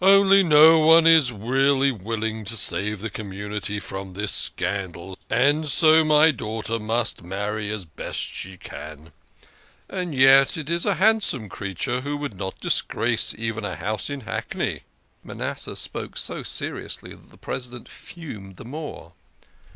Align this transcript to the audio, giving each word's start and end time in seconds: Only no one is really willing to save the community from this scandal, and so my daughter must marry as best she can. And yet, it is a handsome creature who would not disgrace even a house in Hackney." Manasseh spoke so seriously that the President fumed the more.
Only 0.00 0.44
no 0.44 0.78
one 0.78 1.08
is 1.08 1.32
really 1.32 1.90
willing 1.90 2.44
to 2.44 2.56
save 2.56 3.00
the 3.00 3.10
community 3.10 3.80
from 3.80 4.12
this 4.12 4.30
scandal, 4.30 5.18
and 5.28 5.66
so 5.68 6.04
my 6.04 6.30
daughter 6.30 6.78
must 6.78 7.24
marry 7.24 7.68
as 7.72 7.84
best 7.84 8.20
she 8.20 8.56
can. 8.56 9.10
And 9.90 10.14
yet, 10.14 10.56
it 10.56 10.70
is 10.70 10.86
a 10.86 10.94
handsome 11.02 11.48
creature 11.48 12.02
who 12.02 12.16
would 12.18 12.34
not 12.38 12.60
disgrace 12.60 13.34
even 13.36 13.64
a 13.64 13.74
house 13.74 14.08
in 14.08 14.20
Hackney." 14.20 14.82
Manasseh 15.24 15.74
spoke 15.74 16.16
so 16.16 16.44
seriously 16.44 17.10
that 17.10 17.30
the 17.30 17.36
President 17.36 17.88
fumed 17.88 18.58
the 18.58 18.64
more. 18.64 19.14